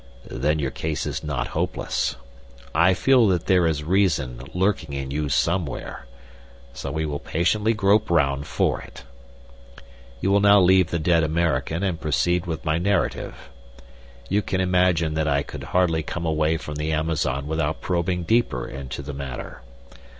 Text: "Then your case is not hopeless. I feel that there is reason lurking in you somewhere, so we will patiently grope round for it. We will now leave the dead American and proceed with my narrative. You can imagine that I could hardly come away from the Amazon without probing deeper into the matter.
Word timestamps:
"Then 0.31 0.57
your 0.57 0.71
case 0.71 1.05
is 1.05 1.23
not 1.23 1.49
hopeless. 1.49 2.15
I 2.73 2.95
feel 2.95 3.27
that 3.27 3.45
there 3.45 3.67
is 3.67 3.83
reason 3.83 4.41
lurking 4.51 4.93
in 4.93 5.11
you 5.11 5.29
somewhere, 5.29 6.07
so 6.73 6.91
we 6.91 7.05
will 7.05 7.19
patiently 7.19 7.75
grope 7.75 8.09
round 8.09 8.47
for 8.47 8.81
it. 8.81 9.03
We 10.19 10.27
will 10.27 10.39
now 10.39 10.59
leave 10.59 10.89
the 10.89 10.97
dead 10.97 11.23
American 11.23 11.83
and 11.83 12.01
proceed 12.01 12.47
with 12.47 12.65
my 12.65 12.79
narrative. 12.79 13.51
You 14.27 14.41
can 14.41 14.59
imagine 14.59 15.13
that 15.13 15.27
I 15.27 15.43
could 15.43 15.65
hardly 15.65 16.01
come 16.01 16.25
away 16.25 16.57
from 16.57 16.77
the 16.77 16.91
Amazon 16.91 17.45
without 17.47 17.79
probing 17.79 18.23
deeper 18.23 18.67
into 18.67 19.03
the 19.03 19.13
matter. 19.13 19.61